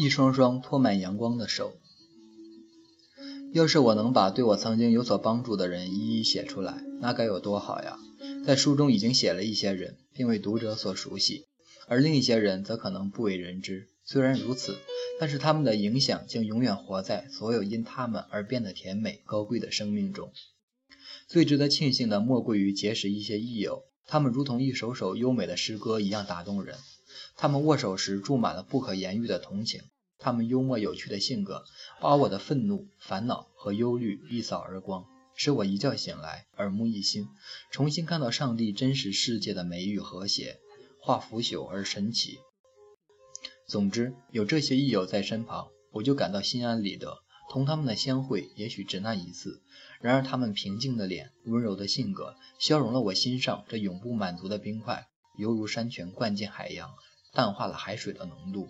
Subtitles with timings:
[0.00, 1.72] 一双双托满阳光的手。
[3.52, 7.98] 要是我能把对我曾经有所帮助的人一一写出来，那该有多好呀！
[8.46, 11.46] 在书中已经写了一些人，并为读者所熟悉，
[11.88, 13.88] 而另一些人则可能不为人知。
[14.04, 14.76] 虽然如此，
[15.18, 20.30] 但是他们的影响将永远活在所有因他们而变得甜美高贵的生命中。
[21.26, 26.76] 最值得庆幸的，莫过于结识一些益友，他们如同一首首优美的诗歌一样打动人。
[27.40, 29.80] 他们握手时注满了不可言喻的同情，
[30.18, 31.64] 他们幽默有趣的性格
[32.00, 35.04] 把我的愤怒、烦恼和忧虑一扫而光，
[35.36, 37.28] 使我一觉醒来耳目一新，
[37.70, 40.58] 重新看到上帝真实世界的美与和谐，
[41.00, 42.38] 化腐朽而神奇。
[43.68, 47.18] 总之，有这些益友在身旁，我就感到心安理得。
[47.50, 49.62] 同他们的相会也许只那一次，
[50.00, 55.06] 然而他们平静的脸、温柔的性格，消融了我心上这永不满足的冰块，
[55.38, 56.90] 犹如山泉灌进海洋。
[57.32, 58.68] 淡化了海水的浓度。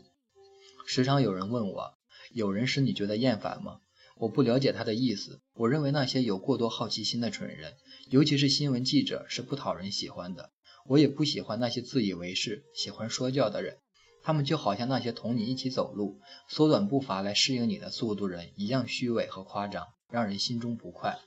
[0.87, 1.95] 时常有人问我
[2.33, 3.81] ：“有人使你觉得厌烦吗？”
[4.17, 5.41] 我不了解他的意思。
[5.55, 7.75] 我认为那些有过多好奇心的蠢人，
[8.11, 10.51] 尤其是新闻记者，是不讨人喜欢的。
[10.87, 13.79] 我也不喜欢那些自以为是、喜欢说教的人。
[14.25, 21.21] 他们就好像那些同你一起走路、缩短步伐来适应你的速度人一样虚伪和夸张，让人心中不快。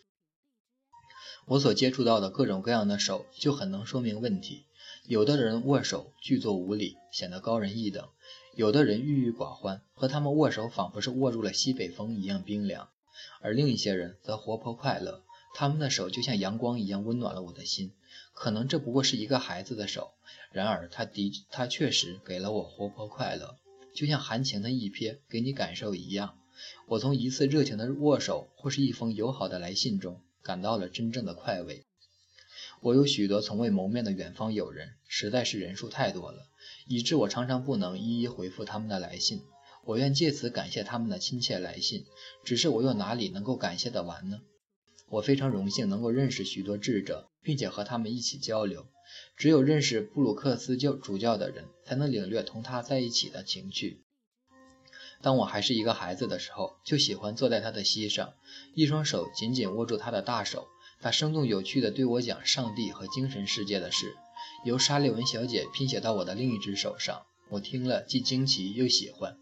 [1.48, 4.66] 我所接触到的各种各样的手，就很能说明问题。
[5.12, 8.06] 有的人握手巨作无礼，显得高人一等；
[8.56, 12.88] 有的人郁郁寡欢，和他们握手仿佛是握住了西北风一样冰凉；
[13.42, 15.22] 而另一些人则活泼快乐，
[15.54, 17.92] 他们的手就像阳光一样温暖了我的心。
[18.34, 20.12] 可能这不过是一个孩子的手，
[20.54, 23.58] 然而他的他确实给了我活泼快乐，
[23.94, 26.38] 就像含情的一瞥给你感受一样。
[26.88, 31.84] 我从一次热情的握手或是一封友好的来信中感到了真正的快慰。
[32.82, 36.48] 我有许多从未谋面的远方友人，实在是人数太多了，
[36.88, 39.44] 以致我常常不能一一回复他们的来信。
[39.86, 42.06] 我愿借此感谢他们的亲切来信，
[42.44, 44.42] 只是我又哪里能够感谢得完呢？
[45.10, 48.88] 我非常荣幸能够认识许多智者，并且和他们一起交流。
[49.38, 54.02] 只有认识布鲁克斯教主教的人，才能领略同他在一起的情趣。
[55.22, 58.34] 当我还是一个孩子的时候，就喜欢坐在他的膝上，
[58.74, 60.68] 一双手紧紧握住他的大手。
[61.02, 64.16] 他生动有趣地对我讲上帝和精神世界的事，
[64.64, 67.24] 由沙利文小姐拼写到我的另一只手上。
[67.50, 69.38] 我听了既惊奇又喜欢，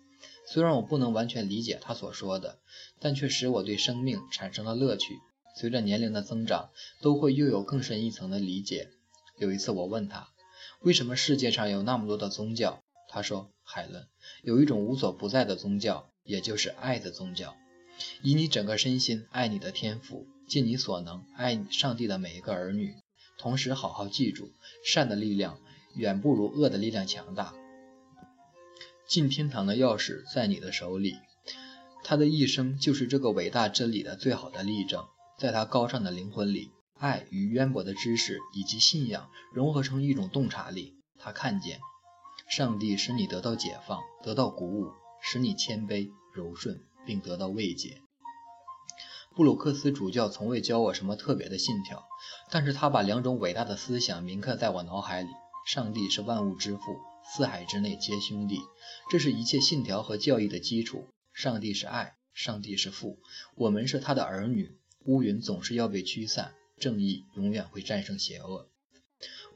[0.47, 2.59] 虽然我不能完全理解他所说的，
[2.99, 5.19] 但却使我对生命产生了乐趣。
[5.55, 6.69] 随着年龄的增长，
[7.01, 8.89] 都会又有更深一层的理解。
[9.37, 10.29] 有一次，我问他，
[10.79, 12.81] 为什么世界上有那么多的宗教？
[13.09, 14.07] 他说：“海伦，
[14.43, 17.57] 有一种无所不在的宗教，也就是爱的宗教，
[18.23, 22.95] 以你整个身心爱你的天赋。”尽你所能爱你上帝的每一个儿女，
[23.37, 24.51] 同时好好记住，
[24.83, 25.59] 善的力量
[25.93, 27.53] 远不如恶的力量强大。
[29.07, 31.15] 进天堂的钥匙在你的手里。
[32.03, 35.05] 他的一生就是这个伟大真理的最好的例证。
[35.37, 40.95] 在他高尚的灵魂里，爱与渊博的知识以及信仰融合成一种洞察力。
[41.17, 41.79] 他看见，
[42.49, 48.01] 上帝使你得到解放，得到鼓舞，使你谦卑柔顺，并得到慰藉。
[49.35, 52.03] 布鲁克斯主教从未教我什么特别的信条，
[52.51, 55.29] 但是他把两种伟大的思想铭刻在我脑海里：
[55.65, 56.81] 上帝是万物之父，
[57.23, 58.59] 四海之内皆兄弟，
[59.09, 63.19] 这是一切信条和教义的基础；上帝是爱，上帝是父，
[63.55, 64.77] 我们是他的儿女。
[65.05, 68.68] 乌云总是要被驱散，正义永远会战胜邪恶。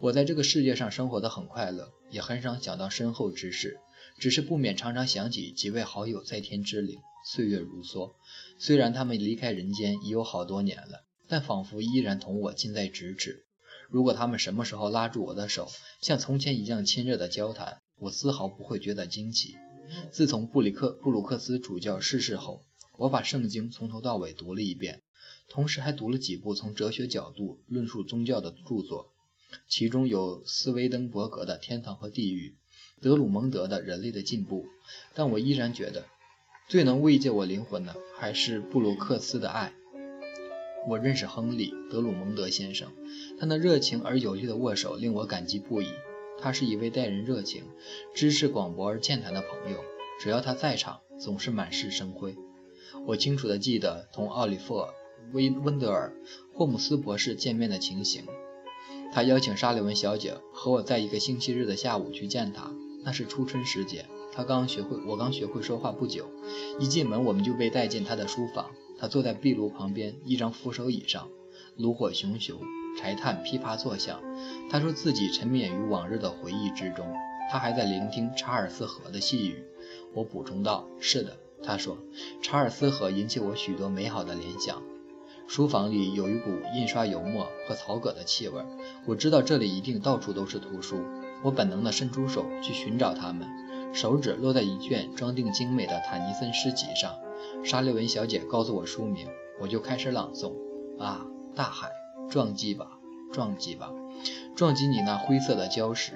[0.03, 3.79] 我在这个世界上生活得很快乐，也很少想到身后之事，
[4.19, 6.99] 只是不免常常想起几位好友在天之灵。
[7.25, 8.11] 岁月如梭，
[8.59, 13.45] 虽然他们离开人间已有好多年了，但仿佛依然同我近在咫尺。
[13.89, 15.71] 如果他们什么时候拉住我的手，
[16.01, 19.55] 像从前一样亲热的交谈，我丝毫不会觉得惊奇。
[20.11, 22.65] 自从布里克布鲁克斯主教逝世后，
[22.97, 25.01] 我把圣经从头到尾读了一遍，
[25.47, 29.13] 同时还读了几部从哲学角度论述宗教的著作，
[29.67, 32.55] 其中有斯威登伯格的《天堂和地狱》，
[33.03, 34.63] 德鲁蒙德的《人类的进步》，
[35.13, 36.05] 但我依然觉得。
[36.69, 39.73] 最能慰藉我灵魂的，还是布鲁克斯的爱。
[40.87, 42.89] 我认识亨利·德鲁蒙德先生，
[43.37, 45.87] 他那热情而有力的握手令我感激不已。
[46.39, 47.63] 他是一位待人热情、
[48.15, 49.83] 知识广博而健谈的朋友，
[50.21, 52.35] 只要他在场，总是满是生辉。
[53.05, 54.75] 我清楚地记得同奥利弗·
[55.33, 56.15] 威温德尔·
[56.57, 58.25] 霍姆斯博士见面的情形。
[59.13, 62.71] 他邀请沙利文小姐和我在一个星期日的下午去见他，
[63.03, 64.07] 那是初春时节。
[64.31, 66.25] 他刚学会，我刚学会说话不久。
[66.79, 68.71] 一进门，我们就被带进他的书房。
[68.97, 71.29] 他坐在壁炉旁边一张扶手椅上，
[71.77, 72.59] 炉火熊熊，
[72.99, 74.19] 柴炭噼啪作响。
[74.71, 77.05] 他说自己沉湎于往日的回忆之中。
[77.51, 79.63] 他还在聆听查尔斯河的细语，
[80.15, 81.99] 我补充道：“是的。”他说
[82.41, 84.81] ：“查尔斯河引起我许多美好的联想。
[85.47, 88.63] 书房里有一股印刷油墨和草葛的气味，
[89.05, 90.97] 我知道这里一定到处都是图书。
[91.43, 93.47] 我本能地伸出手去寻找它们，
[93.93, 97.13] 手指落在一卷装订精美的坦尼森诗集上。
[97.63, 99.27] 沙利文小姐告诉我书名，
[99.59, 100.53] 我就开始朗诵：
[100.97, 101.89] 啊，大海，
[102.29, 102.97] 撞击吧，
[103.31, 103.91] 撞击吧，
[104.55, 106.13] 撞击你那灰色的礁石。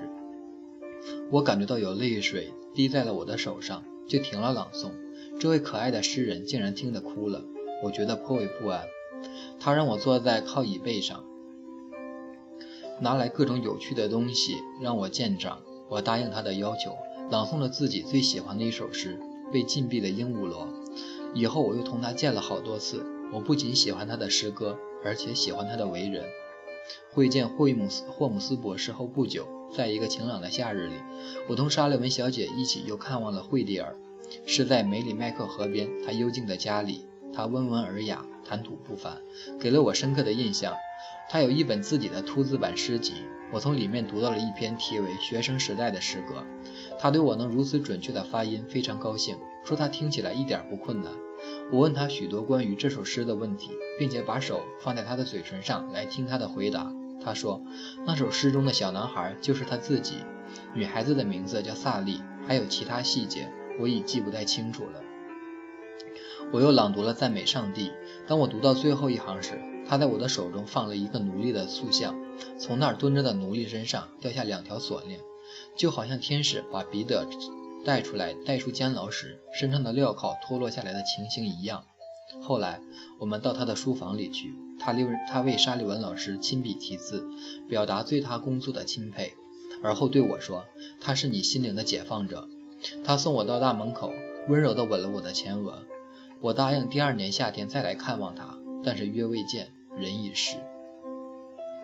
[1.30, 4.91] 我感觉到有泪水滴在了我的手上，就停了朗诵。
[5.39, 7.44] 这位可爱的诗人竟然听得哭了，
[7.83, 8.85] 我觉得颇为不安。
[9.59, 11.24] 他让我坐在靠椅背上，
[13.00, 15.59] 拿来各种有趣的东西让我鉴赏。
[15.89, 16.95] 我答应他的要求，
[17.31, 19.18] 朗诵了自己最喜欢的一首诗
[19.51, 20.68] 《被禁闭的鹦鹉螺》。
[21.33, 23.06] 以后我又同他见了好多次。
[23.33, 26.24] 我不仅喜欢他的诗歌，而且喜欢他的为人。
[27.12, 29.45] 会见霍姆斯霍姆斯博士后不久，
[29.75, 30.94] 在一个晴朗的夏日里，
[31.50, 33.95] 我同沙利文小姐一起又看望了惠蒂尔。
[34.45, 37.06] 是在梅里麦克河边，他幽静的家里。
[37.37, 39.21] 他温文尔雅，谈吐不凡，
[39.59, 40.73] 给了我深刻的印象。
[41.29, 43.13] 他有一本自己的凸字版诗集，
[43.53, 46.43] 我从里面读到了一篇题为《学生时代》的诗歌。
[46.97, 51.13] 他对我能如此准确的发音非常高兴，说他听起来一点不困难。
[51.71, 53.69] 我问他许多关于这首诗的问题，
[53.99, 56.91] 并且把手放在他的嘴唇上来听他的回答。
[57.23, 57.61] 他说，
[58.07, 60.15] 那首诗中的小男孩就是他自己，
[60.73, 63.47] 女孩子的名字叫萨莉，还有其他细节。
[63.79, 65.03] 我已记不太清楚了。
[66.53, 67.91] 我又朗读了赞美上帝。
[68.25, 72.15] 当我读到最后一行时，他在我的手中放了一个奴隶的塑像，
[72.57, 75.19] 从那儿蹲着的奴隶身上掉下两条锁链，
[75.75, 77.27] 就好像天使把彼得
[77.83, 81.83] 带出来带出监牢时身上的镣铐脱落下来的情形一样。
[82.41, 82.79] 后来
[83.19, 87.25] 我们到他的书房里去，他为他为沙利文老师亲笔题字，
[87.67, 89.33] 表达对他工作的钦佩，
[89.83, 90.65] 而后对我说
[91.01, 92.47] ：“他是你心灵的解放者。”
[93.03, 94.13] 他送我到大门口，
[94.49, 95.83] 温柔地吻了我的前额。
[96.39, 100.57] 我答应第二年夏天再来看望他，但是约未见，人已逝。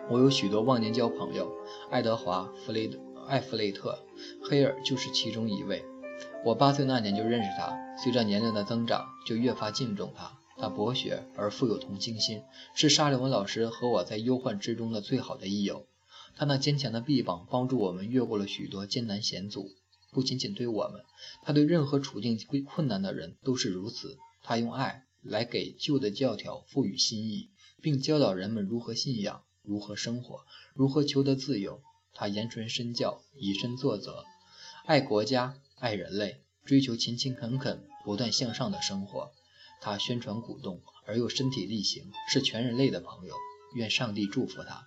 [0.08, 1.50] 我有许多忘年交朋友，
[1.90, 2.88] 爱德华·弗雷、
[3.26, 3.98] 艾弗雷特·
[4.48, 5.84] 黑尔就是其中一位。
[6.44, 10.30] 我八岁那年就认识他，随着年龄的增长，就越发敬重他。
[10.56, 12.42] 他博学而富有同情心，
[12.76, 15.86] 是沙利文老师和我在忧患之中的最好的益友。
[16.36, 19.70] 他那坚强的臂膀帮助我们越过了许多艰难险阻。
[20.12, 21.02] 不仅仅对我们，
[21.42, 24.16] 他对任何处境困难的人都是如此。
[24.44, 27.50] 他用爱来给旧的教条赋予新意，
[27.80, 30.44] 并教导人们如何信仰、如何生活、
[30.74, 31.82] 如何求得自由。
[32.12, 34.24] 他言传身教，以身作则，
[34.84, 39.32] 爱国家、爱人类，追求勤勤恳恳、不断向上的生活。
[39.80, 43.34] 他宣传鼓动而又身体力行，是全人类的朋友。
[43.74, 44.86] 愿上帝祝福他。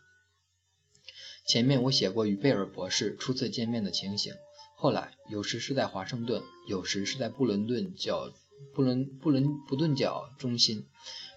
[1.46, 4.34] 前面我写过与贝尔博士初次见面的情形。
[4.76, 8.32] 后来，有时是在华盛顿，有时是在布伦顿教
[8.74, 10.86] 布伦布伦布顿角中心，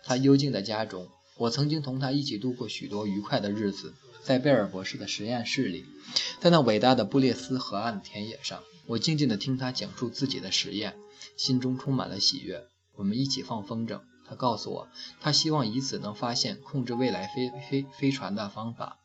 [0.04, 1.08] 他幽静的家中。
[1.36, 5.86] 我曾经同他一起度过许多愉快的日子，在贝尔博士的实验室里，
[6.40, 10.96] 在那伟大的布列斯河岸的田野上，我静静地听他讲述自己的实验，
[11.36, 12.66] 心中充满了喜悦。
[12.94, 14.88] 我们一起放风筝，他告诉我，
[15.20, 18.98] 他希望以此能发现控制未来飞飞飞船的方法。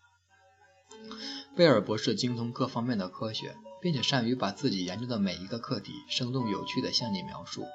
[1.56, 3.56] 贝尔博士精通各方面的科学。
[3.82, 7.66] 并且善于把自己研究的每一个课题生动有趣地向你描述，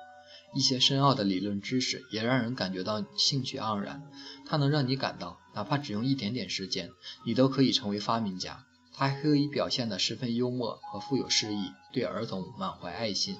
[0.54, 4.02] 一些深奥的理论知识也让人感觉到兴趣盎然。
[4.46, 6.90] 它能让你感到，哪怕只用一点点时间，
[7.24, 8.64] 你都可以成为发明家。
[8.92, 13.36] 他还可以表现得十分幽默和富有诗意，对儿童满怀爱心。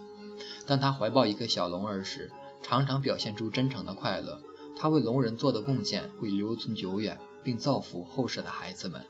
[0.66, 2.30] 当他怀抱一个小龙儿时，
[2.62, 4.40] 常常表现出真诚的快乐。
[4.76, 9.04] 他为龙人做的贡献会留存久远，并造福后世的孩子们，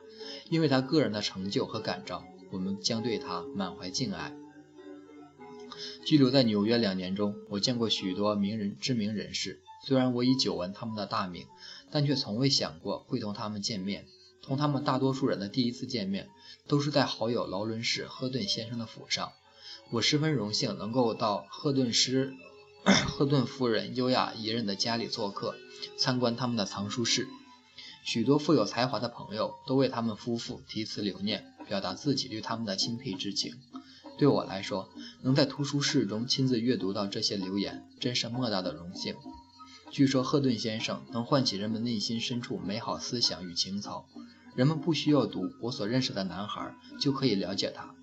[0.48, 2.24] 因为他个人的成就和感召。
[2.50, 4.34] 我们将对他满怀敬爱。
[6.04, 9.60] 居留在纽约两年中，我见过许多名人、知名人士。
[9.86, 11.46] 虽然我已久闻他们的大名，
[11.90, 14.06] 但却从未想过会同他们见面。
[14.42, 16.28] 同他们大多数人的第一次见面，
[16.66, 19.32] 都是在好友劳伦士·赫顿先生的府上。
[19.90, 22.32] 我十分荣幸能够到赫顿师、
[22.84, 25.54] 赫顿夫人优雅怡人的家里做客，
[25.96, 27.28] 参观他们的藏书室。
[28.04, 31.46] 许多富有才华的朋友都为他们夫妇题词留念。
[31.68, 33.54] 表达自己对他们的钦佩之情。
[34.18, 34.88] 对我来说，
[35.22, 39.16] 能在图书室中亲自阅读到这些留言，真是莫大的荣幸。
[39.90, 44.06] 据说赫顿先生能唤起人们内心深处美好思想与情操。
[44.54, 47.94] 人们不需要读我所认识的男孩就可以了解他。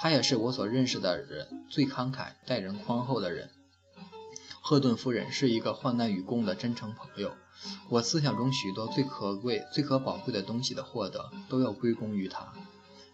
[0.00, 3.50] 他也是我所认识的人最慷慨、待人宽厚的人。
[4.60, 7.32] 赫顿夫人是一个患难与共的真诚朋友。
[7.88, 12.52] 我思想中许多最可贵、最可宝贵的东西的获得，都要归功于他。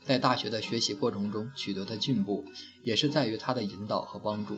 [0.05, 2.45] 在大学的学习过程中取得的进步，
[2.83, 4.57] 也是在于他的引导和帮助。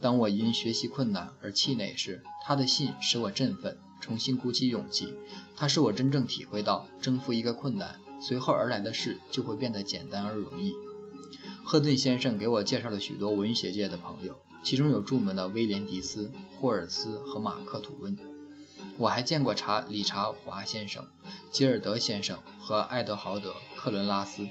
[0.00, 5.14] 当我因学习困难而气馁时，他的信使我振奋，重新鼓起勇气。
[5.56, 10.72] 他使我真正体会到，征服一个困难，随后而来的事就会变得简单而容易。
[11.64, 18.16] 赫顿先生给我介绍了许多文学界的朋友，其中有著名的威廉·迪斯、霍尔斯和马克·吐温。
[18.96, 21.06] 我还见过查理查华先生、
[21.50, 24.48] 吉尔德先生和爱德豪德·克伦拉斯。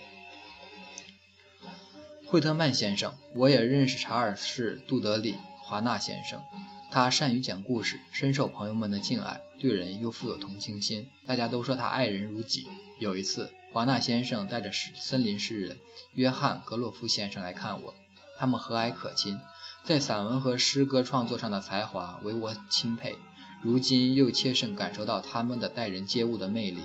[2.29, 6.43] 惠特曼先生，我也认识查尔斯·杜德里·华纳先生。
[6.91, 11.07] 他善于讲故事，深受朋友们的敬爱，对人又富有同情心。
[11.25, 12.67] 大家都说他爱人如己。
[13.00, 15.77] 有一次，华纳先生带着诗森林诗人
[16.15, 17.96] 约翰·格洛夫先生来看我，
[18.38, 19.39] 他们和蔼可亲，
[19.86, 23.15] 在散文和诗歌创作上的才华为我钦佩。
[23.62, 26.81] 如今又切身感受到他们的待人接物的魅力。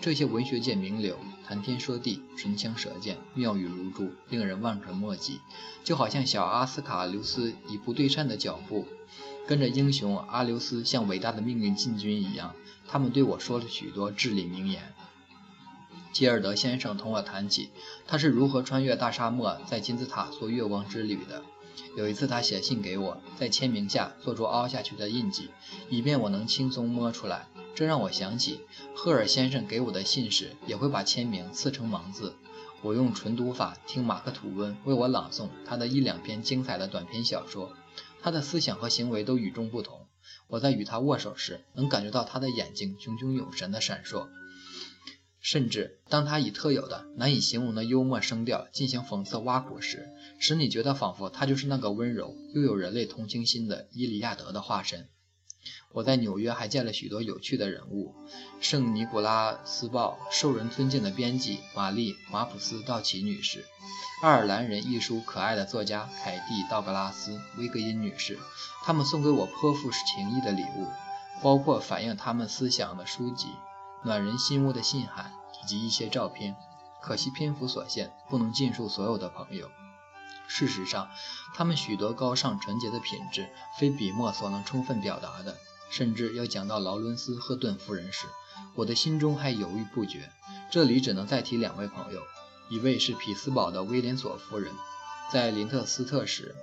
[0.00, 5.40] 这些文学界名流谈天说地，唇枪舌剑，妙语如珠，令人望尘莫及。
[5.84, 8.86] 就好像小阿斯卡留斯以不对称的脚步，
[9.46, 12.54] 跟着英雄阿留斯向伟大的命运进军一样。
[12.88, 14.92] 他们对我说了许多至理名言。
[16.12, 17.70] 吉尔德先生同我谈起
[18.06, 21.42] 他是如何穿越大沙漠，在金字塔做月光之旅的。
[21.96, 25.50] 有一次，他写信给我，在签名下做出凹下去的印记，
[25.88, 27.46] 以便我能轻松摸出来。
[27.74, 28.60] 这让我想起
[28.94, 32.34] 赫尔先生给我的信时，也会把签名刺成盲字。
[32.82, 37.74] 我用纯读法听马克·吐温为我朗诵他的一两篇精彩的短篇小说，
[38.22, 40.06] 他的思想和行为都与众不同。
[40.48, 44.28] 我在与他握手时，能感觉到他的眼睛炯炯有神的闪烁。
[45.40, 50.08] 甚至当他以特有的难以形容的幽默声调进行讽刺挖苦时，
[50.38, 55.08] 使你觉得仿佛他就是那个温柔又有人类同情心的伊利亚德的化身。
[55.92, 58.14] 我在纽约还见了许多有趣的人物：
[58.60, 63.64] 圣尼古拉斯报受人尊敬的编辑玛丽·马普斯道奇女士，
[64.22, 68.38] 爱尔兰人艺术可爱的作家凯蒂·道格拉斯·威格因女士。
[68.82, 70.86] 他们送给我颇富情谊的礼物，
[71.42, 73.48] 包括反映他们思想的书籍。
[74.02, 76.56] 暖人心窝的信函以及一些照片，
[77.02, 79.68] 可惜篇幅所限，不能尽述所有的朋友。
[80.48, 81.08] 事实上，
[81.54, 85.56] 他们许多高尚纯洁的品质，非笔墨所能充分表达的。
[85.90, 88.26] 甚至要讲到劳伦斯·赫顿夫人时，
[88.74, 90.30] 我的心中还犹豫不决。
[90.70, 92.22] 这里只能再提两位朋友，
[92.68, 94.72] 一位是匹兹堡的威廉索夫人，
[95.32, 96.54] 在林特斯特时，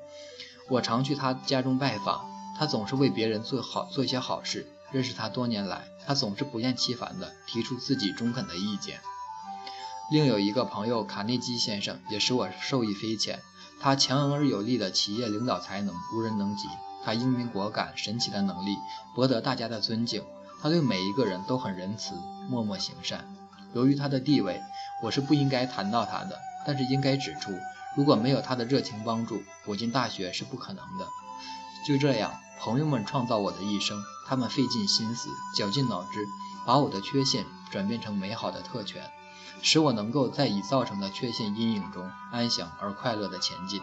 [0.69, 2.25] 我常去她家中拜访，
[2.57, 4.65] 她总是为别人做好做一些好事。
[4.89, 9.01] 认识他多年来，他总是不厌其烦地提出自己中肯的意见。
[10.09, 13.41] 另有一个朋友卡内基先生也使我受益匪浅。
[13.79, 16.67] 他强而有力的企业领导才能无人能及，
[17.03, 18.75] 他英明果敢、神奇的能力
[19.15, 20.23] 博得大家的尊敬。
[20.61, 22.15] 他对每一个人都很仁慈，
[22.49, 23.25] 默默行善。
[23.73, 24.61] 由于他的地位，
[25.03, 27.51] 我是不应该谈到他的，但是应该指出，
[27.95, 31.07] 如果没有他的热情帮助，我进大学是不可能的。
[31.87, 32.33] 就这样。
[32.59, 36.25] 朋友们创造我的一生，他们费尽心思、绞尽脑汁，
[36.65, 39.11] 把我的缺陷转变成美好的特权，
[39.61, 43.81] 使我能够在已造成的缺陷阴影中安详而快乐的前进。